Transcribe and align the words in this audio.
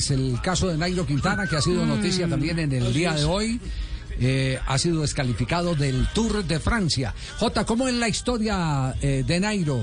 Es 0.00 0.10
el 0.10 0.40
caso 0.40 0.66
de 0.68 0.78
Nairo 0.78 1.04
Quintana, 1.04 1.46
que 1.46 1.56
ha 1.56 1.60
sido 1.60 1.84
noticia 1.84 2.26
también 2.26 2.58
en 2.58 2.72
el 2.72 2.90
día 2.94 3.12
de 3.12 3.26
hoy. 3.26 3.60
Eh, 4.18 4.58
ha 4.66 4.78
sido 4.78 5.02
descalificado 5.02 5.74
del 5.74 6.08
Tour 6.14 6.42
de 6.42 6.58
Francia. 6.58 7.14
Jota, 7.38 7.66
¿cómo 7.66 7.86
es 7.86 7.92
la 7.92 8.08
historia 8.08 8.94
eh, 9.02 9.24
de 9.26 9.40
Nairo? 9.40 9.78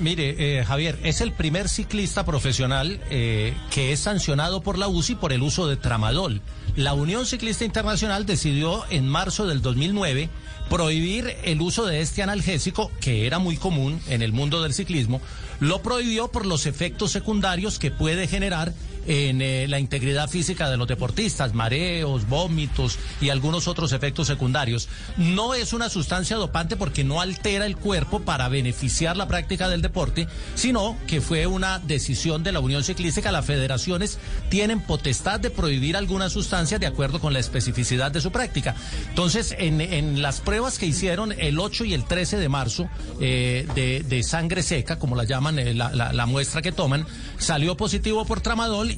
Mire, 0.00 0.60
eh, 0.60 0.64
Javier, 0.64 0.98
es 1.02 1.20
el 1.20 1.32
primer 1.32 1.68
ciclista 1.68 2.24
profesional 2.24 2.98
eh, 3.10 3.54
que 3.70 3.92
es 3.92 4.00
sancionado 4.00 4.62
por 4.62 4.78
la 4.78 4.88
UCI 4.88 5.16
por 5.16 5.34
el 5.34 5.42
uso 5.42 5.68
de 5.68 5.76
tramadol. 5.76 6.40
La 6.74 6.94
Unión 6.94 7.26
Ciclista 7.26 7.66
Internacional 7.66 8.24
decidió 8.24 8.84
en 8.88 9.06
marzo 9.06 9.46
del 9.46 9.60
2009 9.60 10.30
prohibir 10.70 11.34
el 11.42 11.60
uso 11.60 11.84
de 11.84 12.00
este 12.00 12.22
analgésico, 12.22 12.92
que 13.00 13.26
era 13.26 13.38
muy 13.38 13.56
común 13.56 14.00
en 14.08 14.22
el 14.22 14.32
mundo 14.32 14.62
del 14.62 14.72
ciclismo, 14.72 15.20
lo 15.60 15.82
prohibió 15.82 16.28
por 16.28 16.46
los 16.46 16.66
efectos 16.66 17.10
secundarios 17.10 17.78
que 17.78 17.90
puede 17.90 18.28
generar 18.28 18.72
en 19.08 19.40
eh, 19.40 19.66
la 19.68 19.80
integridad 19.80 20.28
física 20.28 20.70
de 20.70 20.76
los 20.76 20.86
deportistas, 20.86 21.54
mareos, 21.54 22.28
vómitos 22.28 22.98
y 23.20 23.30
algunos 23.30 23.66
otros 23.66 23.92
efectos 23.92 24.26
secundarios. 24.26 24.88
No 25.16 25.54
es 25.54 25.72
una 25.72 25.88
sustancia 25.88 26.36
dopante 26.36 26.76
porque 26.76 27.04
no 27.04 27.20
altera 27.20 27.66
el 27.66 27.76
cuerpo 27.76 28.20
para 28.20 28.48
beneficiar 28.48 29.16
la 29.16 29.26
práctica 29.26 29.68
del 29.68 29.82
deporte, 29.82 30.28
sino 30.54 30.96
que 31.06 31.20
fue 31.20 31.46
una 31.46 31.78
decisión 31.78 32.42
de 32.42 32.52
la 32.52 32.60
Unión 32.60 32.84
Ciclística. 32.84 33.32
Las 33.32 33.46
federaciones 33.46 34.18
tienen 34.50 34.82
potestad 34.82 35.40
de 35.40 35.50
prohibir 35.50 35.96
algunas 35.96 36.32
sustancias 36.32 36.78
de 36.78 36.86
acuerdo 36.86 37.18
con 37.18 37.32
la 37.32 37.38
especificidad 37.38 38.12
de 38.12 38.20
su 38.20 38.30
práctica. 38.30 38.76
Entonces, 39.08 39.54
en, 39.58 39.80
en 39.80 40.20
las 40.20 40.40
pruebas 40.40 40.78
que 40.78 40.86
hicieron 40.86 41.32
el 41.32 41.58
8 41.58 41.86
y 41.86 41.94
el 41.94 42.04
13 42.04 42.36
de 42.36 42.48
marzo 42.50 42.90
eh, 43.20 43.66
de, 43.74 44.22
sangre 44.22 44.62
seca, 44.62 44.98
como 44.98 45.16
la 45.16 45.24
llaman, 45.24 45.58
eh, 45.58 45.72
la, 45.72 45.90
la 45.92 46.26
muestra 46.26 46.60
que 46.60 46.72
toman, 46.72 47.06
salió 47.38 47.76
positivo 47.76 48.26
por 48.26 48.42
tramadol 48.42 48.97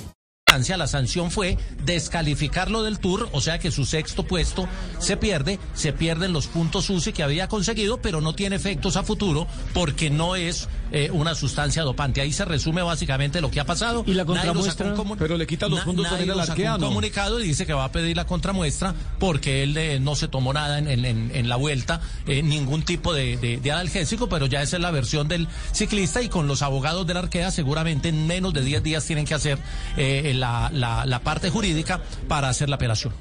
La 0.51 0.85
sanción 0.85 1.31
fue 1.31 1.57
descalificarlo 1.85 2.83
del 2.83 2.99
Tour, 2.99 3.29
o 3.31 3.39
sea 3.39 3.57
que 3.57 3.71
su 3.71 3.85
sexto 3.85 4.23
puesto 4.23 4.67
se 4.99 5.15
pierde, 5.15 5.59
se 5.73 5.93
pierden 5.93 6.33
los 6.33 6.47
puntos 6.47 6.89
UCI 6.89 7.13
que 7.13 7.23
había 7.23 7.47
conseguido, 7.47 8.01
pero 8.01 8.19
no 8.19 8.35
tiene 8.35 8.57
efectos 8.57 8.97
a 8.97 9.03
futuro 9.03 9.47
porque 9.73 10.09
no 10.09 10.35
es 10.35 10.67
eh, 10.91 11.09
una 11.13 11.35
sustancia 11.35 11.83
dopante. 11.83 12.19
Ahí 12.19 12.33
se 12.33 12.43
resume 12.43 12.81
básicamente 12.81 13.39
lo 13.39 13.49
que 13.49 13.61
ha 13.61 13.65
pasado. 13.65 14.03
Y 14.05 14.13
la 14.13 14.25
contramuestra, 14.25 14.93
pero 15.17 15.37
le 15.37 15.47
quita 15.47 15.69
los 15.69 15.79
puntos 15.81 16.09
también 16.09 16.31
al 16.31 16.41
arqueano. 16.41 16.75
un 16.75 16.83
comunicado 16.83 17.39
y 17.39 17.47
dice 17.47 17.65
que 17.65 17.71
va 17.71 17.85
a 17.85 17.91
pedir 17.93 18.17
la 18.17 18.25
contramuestra 18.25 18.93
porque 19.19 19.63
él 19.63 19.77
eh, 19.77 20.01
no 20.01 20.17
se 20.17 20.27
tomó 20.27 20.51
nada 20.51 20.79
en, 20.79 20.89
en, 20.89 21.31
en 21.33 21.49
la 21.49 21.55
vuelta, 21.55 22.01
eh, 22.27 22.43
ningún 22.43 22.83
tipo 22.83 23.13
de, 23.13 23.37
de, 23.37 23.57
de, 23.57 23.71
analgésico, 23.71 24.27
pero 24.27 24.47
ya 24.47 24.61
esa 24.61 24.75
es 24.75 24.81
la 24.81 24.91
versión 24.91 25.29
del 25.29 25.47
ciclista 25.71 26.21
y 26.21 26.27
con 26.27 26.47
los 26.47 26.61
abogados 26.61 27.07
del 27.07 27.15
arquea 27.15 27.51
seguramente 27.51 28.09
en 28.09 28.27
menos 28.27 28.53
de 28.53 28.61
10 28.61 28.83
días 28.83 29.05
tienen 29.05 29.23
que 29.23 29.33
hacer 29.33 29.59
el 29.95 30.40
la, 30.41 30.69
la, 30.73 31.05
la, 31.05 31.19
parte 31.19 31.49
jurídica 31.49 32.01
para 32.27 32.49
hacer 32.49 32.67
la 32.67 32.75
apelación. 32.75 33.13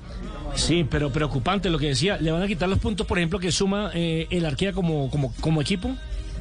Sí, 0.56 0.84
pero 0.88 1.12
preocupante 1.12 1.70
lo 1.70 1.78
que 1.78 1.88
decía. 1.88 2.16
¿Le 2.18 2.32
van 2.32 2.42
a 2.42 2.46
quitar 2.48 2.68
los 2.68 2.78
puntos, 2.78 3.06
por 3.06 3.18
ejemplo, 3.18 3.38
que 3.38 3.52
suma 3.52 3.90
eh, 3.94 4.26
el 4.30 4.44
Arquea 4.44 4.72
como, 4.72 5.08
como, 5.10 5.32
como 5.40 5.60
equipo? 5.60 5.94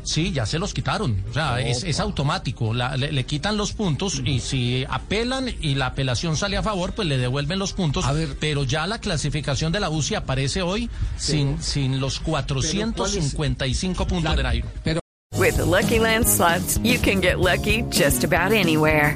Sí, 0.04 0.32
ya 0.32 0.46
se 0.46 0.58
los 0.58 0.74
quitaron. 0.74 1.24
O 1.30 1.34
sea, 1.34 1.60
es, 1.60 1.84
es, 1.84 2.00
automático. 2.00 2.74
La, 2.74 2.98
le, 2.98 3.12
le, 3.12 3.26
quitan 3.26 3.58
los 3.58 3.74
puntos 3.74 4.22
y 4.26 4.40
si 4.40 4.86
apelan 4.90 5.50
y 5.62 5.76
la 5.76 5.88
apelación 5.88 6.38
sale 6.38 6.58
a 6.58 6.64
favor, 6.64 6.94
pues 6.94 7.08
le 7.08 7.18
devuelven 7.18 7.60
los 7.60 7.74
puntos. 7.74 8.06
A 8.06 8.14
ver, 8.14 8.30
pero 8.40 8.64
ya 8.64 8.88
la 8.88 9.00
clasificación 9.00 9.72
de 9.72 9.80
la 9.80 9.90
UCI 9.90 10.16
aparece 10.16 10.62
hoy 10.62 10.90
sin, 11.18 11.62
sin 11.62 12.00
los 12.00 12.20
455 12.22 14.08
puntos 14.08 14.22
claro, 14.22 14.38
de 14.38 14.44
Nairo. 14.44 14.68
Pero... 14.84 15.00
With 15.38 15.58
the 15.58 15.66
Lucky 15.66 16.00
Land 16.00 16.26
slots, 16.28 16.80
you 16.84 16.98
can 17.00 17.22
get 17.22 17.40
lucky 17.40 17.84
just 17.92 18.24
about 18.24 18.52
anywhere. 18.52 19.16